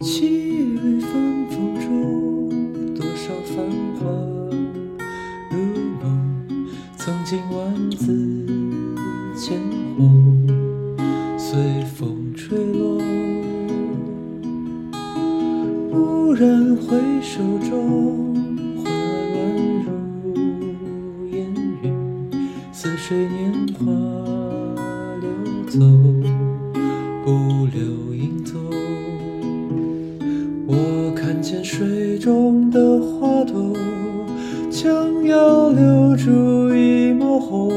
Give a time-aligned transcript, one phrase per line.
[0.00, 3.64] 凄雨纷纷中，多少繁
[3.96, 4.04] 华
[5.50, 5.56] 如
[6.02, 6.68] 梦，
[6.98, 8.46] 曾经万紫
[9.34, 9.58] 千
[9.96, 10.46] 红
[11.38, 13.00] 随风吹落。
[15.90, 18.34] 蓦然回首中，
[18.76, 19.36] 花乱
[19.84, 21.50] 如烟
[21.82, 21.86] 云，
[22.72, 24.47] 似水年华。
[25.68, 25.80] 走，
[27.24, 28.58] 不留影踪。
[30.66, 33.76] 我看见水中的花朵，
[34.70, 37.70] 将要留住一抹红。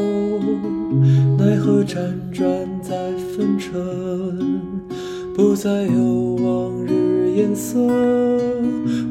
[1.38, 1.98] 奈何辗
[2.32, 2.48] 转
[2.82, 2.96] 在
[3.36, 3.72] 风尘，
[5.36, 7.78] 不再有往日颜色。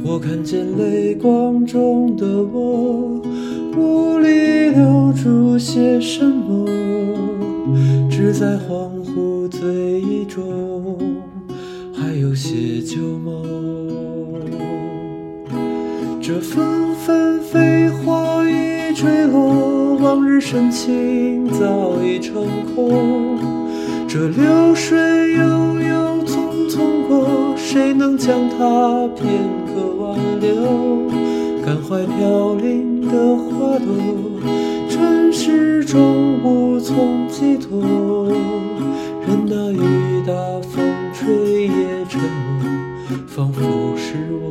[0.02, 3.20] 我看见泪光中的我，
[3.76, 6.89] 无力留住些什么。
[8.32, 10.98] 在恍惚醉意中
[11.92, 13.42] 还有些旧梦。
[16.22, 23.38] 这纷纷飞花已坠落往日深情早已成空。
[24.06, 24.98] 这流水
[25.34, 29.26] 悠悠匆匆过谁能将它片
[29.66, 31.10] 刻挽留？
[31.64, 33.88] 感怀飘零的花朵
[35.90, 37.82] 终无从寄托，
[39.26, 42.20] 任那雨打风吹也沉
[42.60, 42.62] 默，
[43.26, 44.44] 仿佛是我。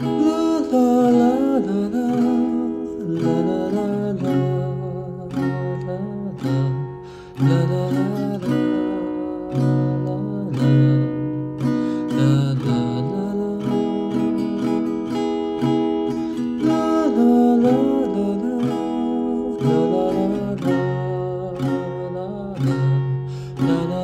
[0.00, 0.06] 啦
[0.70, 0.78] 啦
[1.10, 1.20] 啦
[1.58, 1.98] 啦啦
[3.10, 3.26] 啦啦
[3.74, 3.82] 啦
[4.14, 4.30] 啦
[7.38, 7.99] 啦啦啦。
[23.66, 23.99] la la